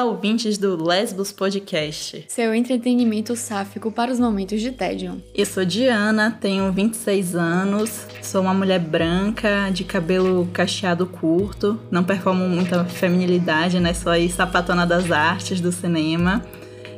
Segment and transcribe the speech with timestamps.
[0.00, 2.24] Olá, ouvintes do Lesbos Podcast.
[2.26, 5.22] Seu entretenimento sáfico para os momentos de tédio.
[5.34, 12.02] Eu sou Diana, tenho 26 anos, sou uma mulher branca, de cabelo cacheado curto, não
[12.02, 13.92] performo muita feminilidade, né?
[13.92, 16.42] Sou aí sapatona das artes do cinema.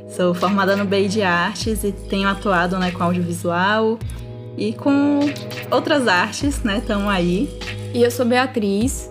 [0.08, 3.98] Sou formada no BEI de Artes e tenho atuado né, com audiovisual
[4.56, 5.18] e com
[5.72, 6.78] outras artes, né?
[6.78, 7.50] Estamos aí.
[7.92, 9.10] E eu sou Beatriz,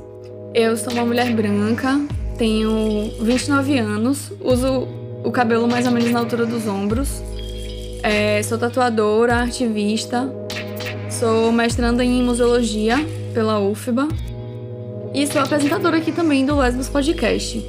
[0.54, 2.00] eu sou uma mulher branca,
[2.42, 4.88] tenho 29 anos, uso
[5.24, 7.22] o cabelo mais ou menos na altura dos ombros.
[8.02, 10.28] É, sou tatuadora, ativista,
[11.08, 12.98] sou mestranda em museologia
[13.32, 14.08] pela UFBA
[15.14, 17.64] e sou apresentadora aqui também do Lesbos Podcast.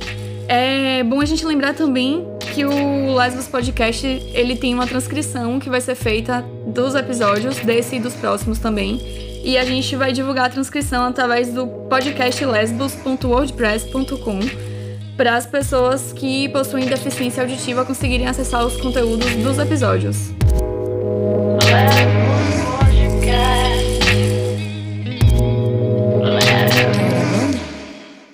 [0.48, 5.69] É bom a gente lembrar também que o Lesbos Podcast ele tem uma transcrição que
[5.69, 8.98] vai ser feita dos episódios, desse e dos próximos também.
[9.44, 14.38] E a gente vai divulgar a transcrição através do podcast lesbos.wordpress.com
[15.16, 20.30] para as pessoas que possuem deficiência auditiva conseguirem acessar os conteúdos dos episódios.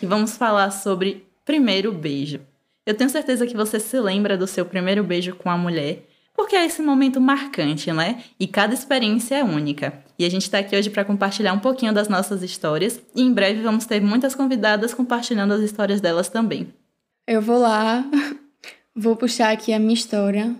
[0.00, 2.40] E vamos falar sobre primeiro beijo.
[2.84, 6.04] Eu tenho certeza que você se lembra do seu primeiro beijo com a mulher
[6.36, 8.22] porque é esse momento marcante, né?
[8.38, 10.06] E cada experiência é única.
[10.18, 13.32] E a gente está aqui hoje para compartilhar um pouquinho das nossas histórias e em
[13.32, 16.74] breve vamos ter muitas convidadas compartilhando as histórias delas também.
[17.26, 18.04] Eu vou lá,
[18.96, 20.54] vou puxar aqui a minha história.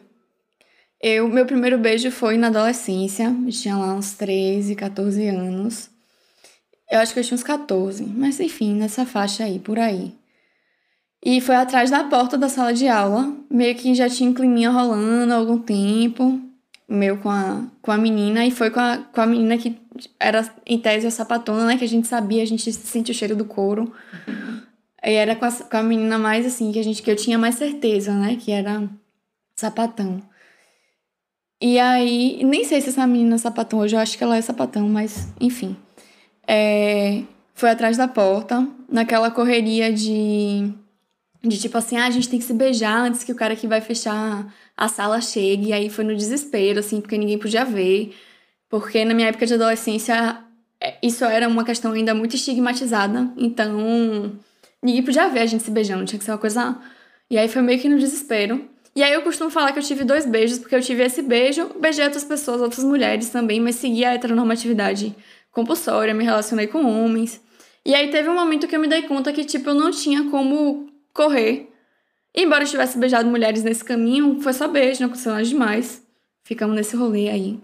[1.00, 5.90] Eu, meu primeiro beijo foi na adolescência, eu tinha lá uns 13, 14 anos.
[6.90, 10.12] Eu acho que eu tinha uns 14, mas enfim, nessa faixa aí, por aí.
[11.24, 14.70] E foi atrás da porta da sala de aula, meio que já tinha um climinha
[14.70, 16.40] rolando há algum tempo,
[16.88, 19.78] meu com a, com a menina, e foi com a, com a menina que
[20.18, 21.76] era, em tese, a sapatona, né?
[21.76, 23.92] Que a gente sabia, a gente sentia o cheiro do couro.
[25.04, 27.38] E era com a, com a menina mais, assim, que, a gente, que eu tinha
[27.38, 28.36] mais certeza, né?
[28.36, 28.88] Que era
[29.56, 30.22] sapatão.
[31.60, 34.40] E aí, nem sei se essa menina é sapatão hoje, eu acho que ela é
[34.40, 35.76] sapatão, mas enfim.
[36.46, 37.22] É,
[37.54, 40.72] foi atrás da porta, naquela correria de
[41.42, 43.66] de tipo assim, ah, a gente tem que se beijar antes que o cara que
[43.66, 45.68] vai fechar a sala chegue.
[45.68, 48.14] E aí foi no desespero, assim, porque ninguém podia ver.
[48.68, 50.38] Porque na minha época de adolescência,
[50.80, 53.32] é, isso era uma questão ainda muito estigmatizada.
[53.36, 54.38] Então,
[54.82, 56.76] ninguém podia ver a gente se beijando, tinha que ser uma coisa.
[57.30, 58.68] E aí foi meio que no desespero.
[58.96, 61.70] E aí eu costumo falar que eu tive dois beijos, porque eu tive esse beijo,
[61.78, 65.14] beijei outras pessoas, outras mulheres também, mas segui a heteronormatividade
[65.52, 67.40] compulsória, me relacionei com homens.
[67.84, 70.24] E aí teve um momento que eu me dei conta que, tipo, eu não tinha
[70.30, 70.88] como
[71.18, 71.68] correr.
[72.32, 76.06] Embora eu tivesse beijado mulheres nesse caminho, foi só beijo, não aconteceu nada demais.
[76.44, 77.60] Ficamos nesse rolê aí.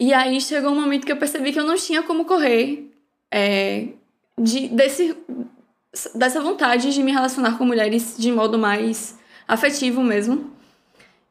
[0.00, 2.90] E aí chegou um momento que eu percebi que eu não tinha como correr
[3.30, 3.88] é,
[4.36, 5.16] de, desse,
[6.14, 10.50] dessa vontade de me relacionar com mulheres de modo mais afetivo mesmo.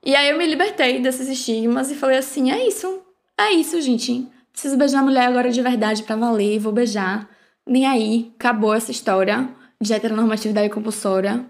[0.06, 3.02] E aí eu me libertei desses estigmas e falei assim: é isso,
[3.38, 4.26] é isso, gente.
[4.52, 7.30] Preciso beijar a mulher agora de verdade para valer, vou beijar.
[7.66, 9.50] Nem aí, acabou essa história
[9.82, 11.46] de heteronormatividade compulsória.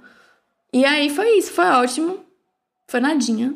[0.73, 2.25] E aí foi isso, foi ótimo.
[2.87, 3.53] Foi nadinha.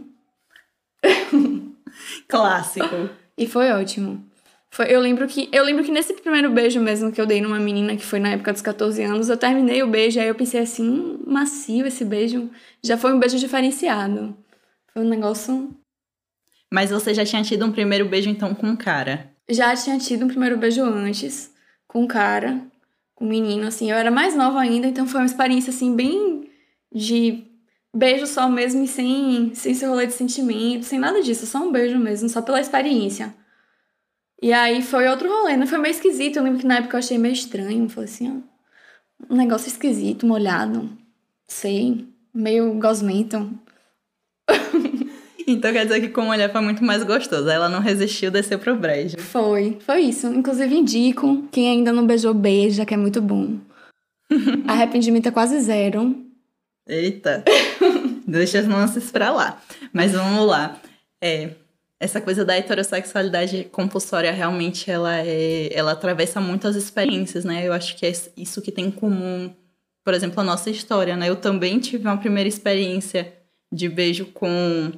[2.28, 3.10] Clássico.
[3.38, 4.26] e foi ótimo.
[4.74, 7.60] Foi, eu lembro que eu lembro que nesse primeiro beijo mesmo que eu dei numa
[7.60, 10.62] menina que foi na época dos 14 anos, eu terminei o beijo, aí eu pensei
[10.62, 12.50] assim, hum, macio esse beijo.
[12.82, 14.36] Já foi um beijo diferenciado.
[14.94, 15.76] Foi um negócio.
[16.74, 19.30] Mas você já tinha tido um primeiro beijo então com um cara?
[19.50, 21.54] Já tinha tido um primeiro beijo antes,
[21.86, 22.71] com um cara
[23.22, 23.92] um menino, assim.
[23.92, 26.50] Eu era mais nova ainda, então foi uma experiência, assim, bem
[26.94, 27.46] de
[27.94, 31.72] beijo só mesmo e sem, sem esse rolê de sentimento, sem nada disso, só um
[31.72, 33.34] beijo mesmo, só pela experiência.
[34.42, 35.68] E aí foi outro rolê, né?
[35.68, 36.38] Foi meio esquisito.
[36.38, 37.88] Eu lembro que na época eu achei meio estranho.
[37.88, 38.44] Falei assim,
[39.30, 40.90] ó, um negócio esquisito, molhado.
[41.48, 43.52] Sei, meio gosmento.
[45.52, 47.50] Então quer dizer que com mulher foi muito mais gostoso.
[47.50, 49.18] Ela não resistiu descer pro brejo.
[49.20, 50.28] Foi, foi isso.
[50.28, 53.58] Inclusive indico, quem ainda não beijou, beija, que é muito bom.
[54.68, 56.16] Arrependimento é quase zero.
[56.88, 57.44] Eita.
[58.26, 59.62] Deixa as nuances pra lá.
[59.94, 60.80] Mas vamos lá.
[61.22, 61.52] É,
[62.00, 67.68] essa coisa da heterossexualidade compulsória realmente ela é, ela atravessa muitas experiências, né?
[67.68, 69.54] Eu acho que é isso que tem em comum,
[70.04, 71.30] por exemplo, a nossa história, né?
[71.30, 73.32] Eu também tive uma primeira experiência
[73.72, 74.92] de beijo com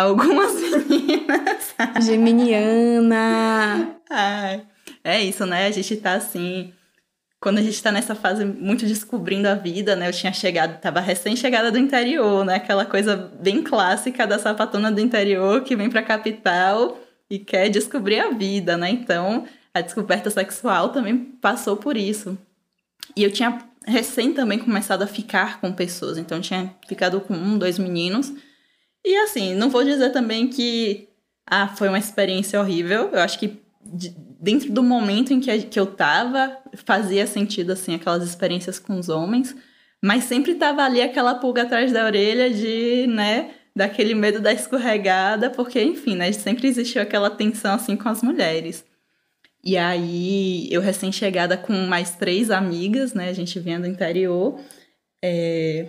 [0.00, 0.54] algumas
[0.86, 1.74] meninas.
[2.04, 3.96] Geminiana.
[4.08, 4.62] Ai,
[5.04, 5.66] é isso, né?
[5.66, 6.72] A gente tá assim.
[7.40, 10.08] Quando a gente tá nessa fase muito descobrindo a vida, né?
[10.08, 12.56] Eu tinha chegado, tava recém-chegada do interior, né?
[12.56, 16.98] Aquela coisa bem clássica da sapatona do interior que vem pra capital
[17.30, 18.90] e quer descobrir a vida, né?
[18.90, 22.36] Então, a descoberta sexual também passou por isso.
[23.16, 26.18] E eu tinha recém também começado a ficar com pessoas.
[26.18, 28.32] Então tinha ficado com um, dois meninos.
[29.04, 31.08] E assim, não vou dizer também que
[31.46, 33.10] ah, foi uma experiência horrível.
[33.12, 33.60] Eu acho que
[34.40, 39.08] dentro do momento em que, que eu tava, fazia sentido assim aquelas experiências com os
[39.08, 39.54] homens,
[40.02, 45.50] mas sempre tava ali aquela pulga atrás da orelha de, né, daquele medo da escorregada,
[45.50, 48.84] porque enfim, né, sempre existiu aquela tensão assim com as mulheres.
[49.62, 53.28] E aí, eu recém-chegada com mais três amigas, né?
[53.28, 54.58] A gente vinha do interior.
[55.22, 55.86] É...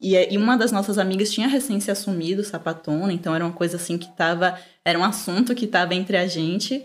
[0.00, 3.76] E, e, uma das nossas amigas tinha recém se assumido sapatona, então era uma coisa
[3.76, 4.58] assim que tava.
[4.84, 6.84] Era um assunto que tava entre a gente.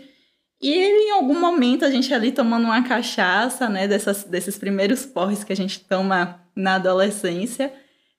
[0.60, 3.86] E em algum momento a gente ali tomando uma cachaça, né?
[3.86, 7.72] Dessas, desses primeiros porres que a gente toma na adolescência,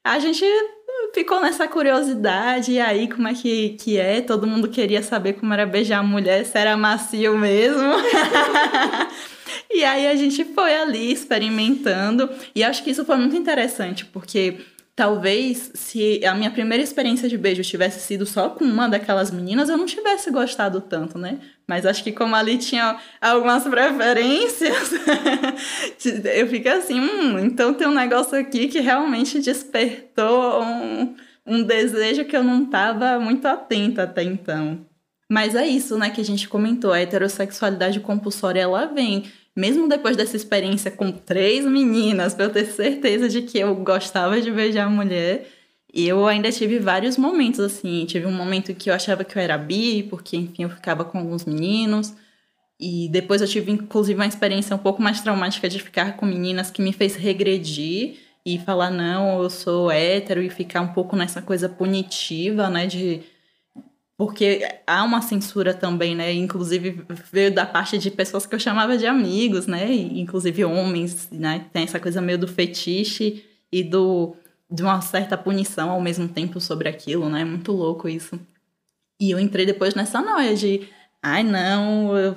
[0.04, 0.46] a gente
[1.14, 4.22] ficou nessa curiosidade, e aí como é que, que é?
[4.22, 7.94] Todo mundo queria saber como era beijar a mulher, se era macio mesmo.
[9.72, 14.60] e aí a gente foi ali experimentando, e acho que isso foi muito interessante, porque
[14.96, 19.70] talvez se a minha primeira experiência de beijo tivesse sido só com uma daquelas meninas,
[19.70, 21.40] eu não tivesse gostado tanto, né?
[21.68, 24.92] Mas acho que como ali tinha algumas preferências,
[26.36, 32.26] eu fico assim, hum, então tem um negócio aqui que realmente despertou um, um desejo
[32.26, 34.86] que eu não estava muito atenta até então.
[35.30, 39.24] Mas é isso, né, que a gente comentou, a heterossexualidade compulsória, ela vem
[39.56, 44.42] mesmo depois dessa experiência com três meninas, para eu ter certeza de que eu gostava
[44.42, 45.48] de beijar mulher,
[45.94, 48.06] eu ainda tive vários momentos assim.
[48.06, 51.20] Tive um momento que eu achava que eu era bi, porque, enfim, eu ficava com
[51.20, 52.14] alguns meninos.
[52.80, 56.72] E depois eu tive, inclusive, uma experiência um pouco mais traumática de ficar com meninas
[56.72, 61.42] que me fez regredir e falar, não, eu sou hétero, e ficar um pouco nessa
[61.42, 63.22] coisa punitiva, né, de
[64.24, 66.32] porque há uma censura também, né?
[66.32, 69.94] Inclusive veio da parte de pessoas que eu chamava de amigos, né?
[69.94, 71.66] Inclusive homens, né?
[71.74, 74.34] Tem essa coisa meio do fetiche e do
[74.72, 77.44] de uma certa punição ao mesmo tempo sobre aquilo, né?
[77.44, 78.40] Muito louco isso.
[79.20, 80.88] E eu entrei depois nessa noia de
[81.22, 82.34] ai não, eu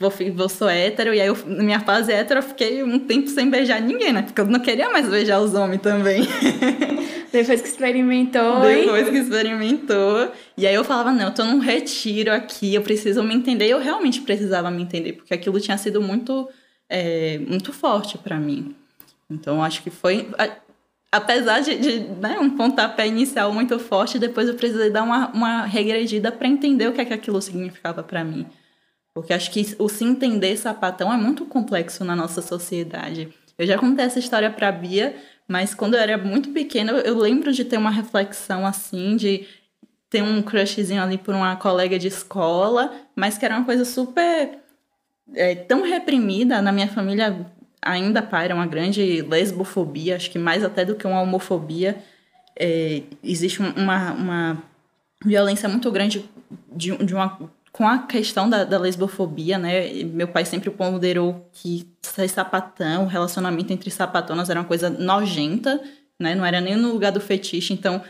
[0.00, 3.28] vou, vou sou hétero, e aí eu, na minha fase hétero eu fiquei um tempo
[3.28, 4.22] sem beijar ninguém, né?
[4.22, 6.22] Porque eu não queria mais beijar os homens também.
[7.32, 8.60] Depois que experimentou.
[8.60, 10.32] Depois que experimentou.
[10.56, 13.66] E aí eu falava, não, eu tô num retiro aqui, eu preciso me entender.
[13.66, 16.48] E eu realmente precisava me entender, porque aquilo tinha sido muito,
[16.88, 18.74] é, muito forte para mim.
[19.30, 20.28] Então acho que foi.
[21.12, 25.62] Apesar de, de né, um pontapé inicial muito forte, depois eu precisei dar uma, uma
[25.64, 28.46] regredida para entender o que, é que aquilo significava para mim.
[29.12, 33.28] Porque acho que o se entender sapatão é muito complexo na nossa sociedade.
[33.58, 35.14] Eu já contei essa história para Bia,
[35.50, 39.48] mas quando eu era muito pequena, eu lembro de ter uma reflexão assim, de
[40.08, 44.60] ter um crushzinho ali por uma colega de escola, mas que era uma coisa super.
[45.34, 46.62] É, tão reprimida.
[46.62, 47.44] Na minha família
[47.82, 52.00] ainda paira uma grande lesbofobia, acho que mais até do que uma homofobia.
[52.56, 54.62] É, existe uma, uma
[55.24, 56.30] violência muito grande
[56.72, 57.49] de, de uma
[57.80, 59.90] com a questão da, da, lesbofobia, né?
[60.04, 65.80] Meu pai sempre ponderou que ser sapatão, relacionamento entre sapatonas era uma coisa nojenta,
[66.20, 66.34] né?
[66.34, 67.72] Não era nem no lugar do fetiche.
[67.72, 68.02] Então,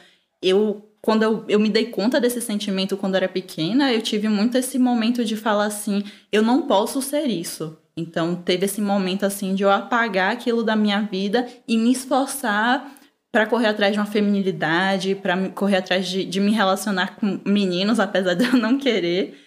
[0.42, 4.58] eu, quando eu, eu me dei conta desse sentimento quando era pequena, eu tive muito
[4.58, 7.78] esse momento de falar assim: eu não posso ser isso.
[7.96, 12.92] Então, teve esse momento assim de eu apagar aquilo da minha vida e me esforçar
[13.30, 18.00] para correr atrás de uma feminilidade, para correr atrás de, de me relacionar com meninos,
[18.00, 19.46] apesar de eu não querer.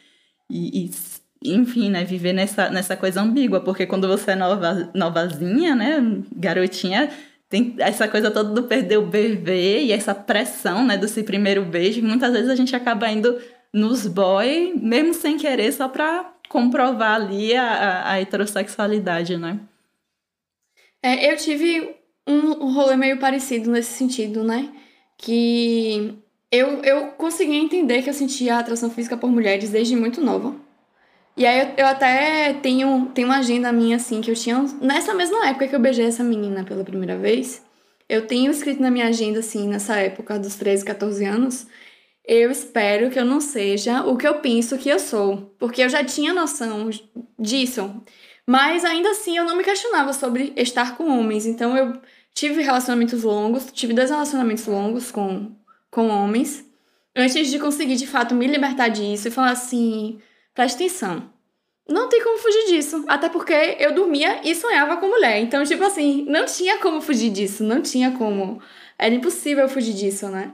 [0.50, 0.92] E, e,
[1.44, 6.00] enfim, né, viver nessa, nessa coisa ambígua, porque quando você é nova, novazinha, né,
[6.36, 7.12] garotinha,
[7.50, 12.02] tem essa coisa toda do perder o bebê e essa pressão, né, desse primeiro beijo,
[12.02, 13.40] muitas vezes a gente acaba indo
[13.74, 19.60] nos boy, mesmo sem querer, só pra comprovar ali a, a heterossexualidade, né?
[21.02, 21.96] É, eu tive
[22.28, 24.74] um rolê meio parecido nesse sentido, né?
[25.18, 26.16] Que
[26.54, 30.56] eu, eu consegui entender que eu sentia atração física por mulheres desde muito nova.
[31.36, 34.64] E aí eu, eu, até tenho, tenho uma agenda minha, assim, que eu tinha.
[34.80, 37.64] Nessa mesma época que eu beijei essa menina pela primeira vez,
[38.08, 41.66] eu tenho escrito na minha agenda, assim, nessa época dos 13, 14 anos.
[42.24, 45.56] Eu espero que eu não seja o que eu penso que eu sou.
[45.58, 46.92] Porque eu já tinha noção
[47.40, 48.04] disso.
[48.46, 51.48] Mas ainda assim eu não me questionava sobre estar com homens.
[51.48, 52.00] Então eu
[52.32, 55.52] tive relacionamentos longos, tive dois relacionamentos longos com
[55.94, 56.66] com homens,
[57.16, 60.20] antes de conseguir de fato me libertar disso e falar assim:
[60.54, 61.32] presta atenção.
[61.88, 63.04] Não tem como fugir disso.
[63.08, 65.40] Até porque eu dormia e sonhava com mulher.
[65.42, 67.64] Então, tipo assim, não tinha como fugir disso.
[67.64, 68.62] Não tinha como.
[68.98, 70.54] Era impossível fugir disso, né?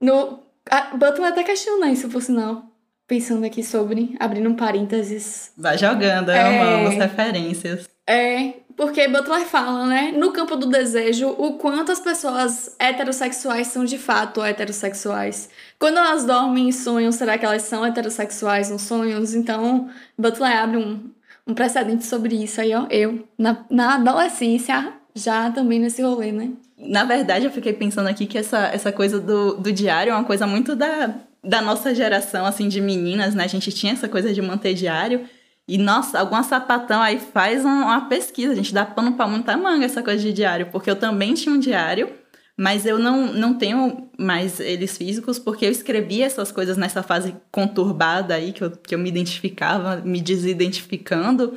[0.00, 2.69] No, a Butler até questiona isso, por sinal.
[3.10, 5.50] Pensando aqui sobre, abrindo um parênteses.
[5.58, 6.40] Vai jogando, é...
[6.40, 7.88] amamos referências.
[8.06, 13.84] É, porque Butler fala, né, no campo do desejo, o quanto as pessoas heterossexuais são
[13.84, 15.50] de fato heterossexuais.
[15.76, 19.34] Quando elas dormem e sonham, será que elas são heterossexuais nos sonhos?
[19.34, 21.10] Então, Butler abre um,
[21.44, 22.86] um precedente sobre isso aí, ó.
[22.90, 26.50] Eu, na, na adolescência, já também nesse rolê, né?
[26.78, 30.24] Na verdade, eu fiquei pensando aqui que essa, essa coisa do, do diário é uma
[30.24, 33.44] coisa muito da, da nossa geração, assim, de meninas, né?
[33.44, 35.26] A gente tinha essa coisa de manter diário.
[35.66, 38.52] E, nossa, alguma sapatão aí faz uma pesquisa.
[38.52, 40.66] A gente dá pano pra muita manga essa coisa de diário.
[40.66, 42.12] Porque eu também tinha um diário,
[42.56, 47.34] mas eu não, não tenho mais eles físicos, porque eu escrevia essas coisas nessa fase
[47.50, 51.56] conturbada aí, que eu, que eu me identificava, me desidentificando,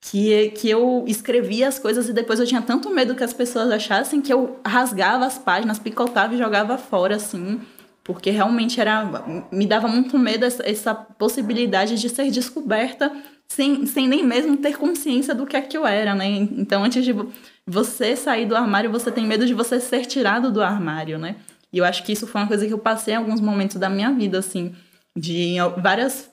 [0.00, 3.70] que, que eu escrevia as coisas e depois eu tinha tanto medo que as pessoas
[3.70, 7.60] achassem que eu rasgava as páginas, picotava e jogava fora, assim
[8.04, 9.04] porque realmente era
[9.50, 13.12] me dava muito medo essa, essa, possibilidade de ser descoberta
[13.48, 16.26] sem, sem nem mesmo ter consciência do que é que eu era, né?
[16.26, 17.14] Então, antes de
[17.66, 21.36] você sair do armário, você tem medo de você ser tirado do armário, né?
[21.72, 23.88] E eu acho que isso foi uma coisa que eu passei em alguns momentos da
[23.88, 24.74] minha vida, assim,
[25.16, 26.30] de várias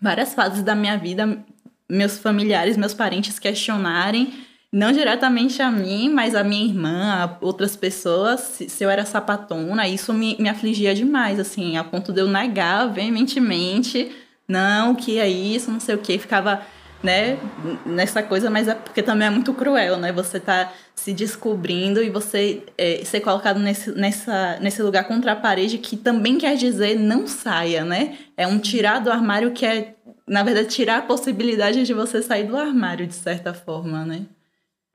[0.00, 1.44] várias fases da minha vida,
[1.88, 4.32] meus familiares, meus parentes questionarem
[4.74, 9.86] não diretamente a mim, mas a minha irmã, a outras pessoas, se, eu era sapatona,
[9.86, 14.10] isso me, me afligia demais, assim, a ponto de eu negar veementemente,
[14.48, 16.60] não, que é isso, não sei o que, ficava,
[17.04, 17.38] né,
[17.86, 22.10] nessa coisa, mas é porque também é muito cruel, né, você tá se descobrindo e
[22.10, 26.98] você é, ser colocado nesse, nessa, nesse lugar contra a parede, que também quer dizer
[26.98, 29.94] não saia, né, é um tirar do armário que é,
[30.26, 34.26] na verdade, tirar a possibilidade de você sair do armário, de certa forma, né.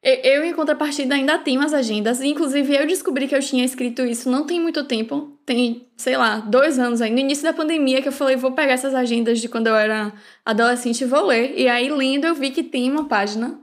[0.02, 2.22] Eu, em contrapartida, ainda tenho as agendas.
[2.22, 5.38] Inclusive, eu descobri que eu tinha escrito isso não tem muito tempo.
[5.46, 7.12] Tem, sei lá, dois anos aí.
[7.12, 10.14] No início da pandemia, que eu falei, vou pegar essas agendas de quando eu era
[10.46, 11.54] adolescente e vou ler.
[11.58, 13.60] E aí, lendo, eu vi que tem uma página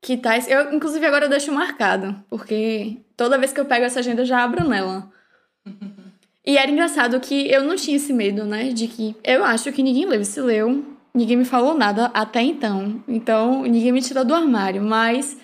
[0.00, 0.38] que tá...
[0.38, 2.14] Eu, inclusive, agora eu deixo marcado.
[2.30, 5.10] Porque toda vez que eu pego essa agenda, eu já abro nela.
[6.46, 8.68] e era engraçado que eu não tinha esse medo, né?
[8.68, 10.24] De que eu acho que ninguém leu.
[10.24, 13.02] Se leu, ninguém me falou nada até então.
[13.08, 14.80] Então, ninguém me tirou do armário.
[14.82, 15.36] Mas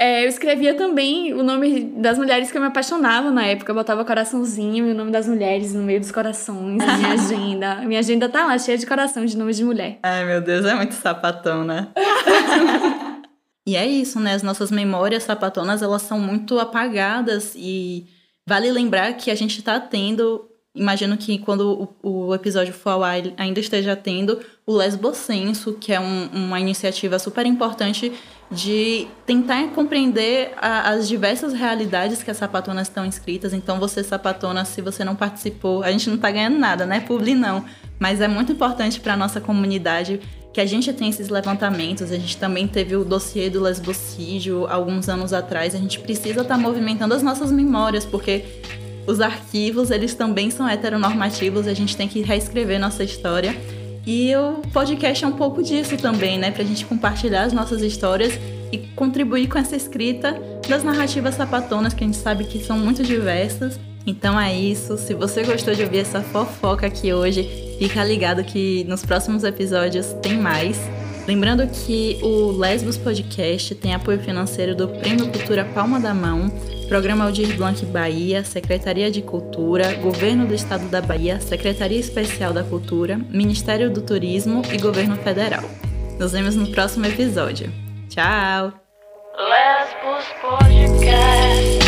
[0.00, 3.70] é, eu escrevia também o nome das mulheres que eu me apaixonava na época.
[3.70, 7.74] Eu botava coraçãozinho e o nome das mulheres no meio dos corações, na minha agenda.
[7.82, 9.98] Minha agenda tá lá, cheia de coração de nomes de mulher.
[10.02, 11.88] Ai, meu Deus, é muito sapatão, né?
[13.68, 14.32] e é isso, né?
[14.32, 18.06] As nossas memórias sapatonas, elas são muito apagadas e
[18.48, 23.04] vale lembrar que a gente tá tendo imagino que quando o, o, episódio for ao
[23.04, 28.12] ar ainda esteja tendo o Lesbocenso, que é um, uma iniciativa super importante
[28.50, 33.52] de tentar compreender a, as diversas realidades que as sapatonas estão inscritas.
[33.52, 37.00] Então, você, sapatona, se você não participou, a gente não está ganhando nada, né?
[37.00, 37.64] Publi não.
[37.98, 40.20] Mas é muito importante para a nossa comunidade
[40.52, 42.10] que a gente tem esses levantamentos.
[42.10, 45.74] A gente também teve o dossiê do lesbocídio alguns anos atrás.
[45.74, 48.44] A gente precisa estar tá movimentando as nossas memórias, porque
[49.06, 51.66] os arquivos, eles também são heteronormativos.
[51.66, 53.56] A gente tem que reescrever nossa história.
[54.06, 56.50] E o podcast é um pouco disso também, né?
[56.50, 58.32] Pra gente compartilhar as nossas histórias
[58.72, 63.02] e contribuir com essa escrita das narrativas sapatonas, que a gente sabe que são muito
[63.02, 63.78] diversas.
[64.06, 64.96] Então é isso.
[64.96, 70.14] Se você gostou de ouvir essa fofoca aqui hoje, fica ligado que nos próximos episódios
[70.22, 70.78] tem mais.
[71.26, 76.50] Lembrando que o Lesbos Podcast tem apoio financeiro do Prêmio Cultura Palma da Mão,
[76.90, 82.64] Programa Aldir Blanc Bahia, Secretaria de Cultura, Governo do Estado da Bahia, Secretaria Especial da
[82.64, 85.62] Cultura, Ministério do Turismo e Governo Federal.
[86.18, 87.72] Nos vemos no próximo episódio.
[88.08, 88.72] Tchau!
[89.38, 91.79] Lesbos Podcast.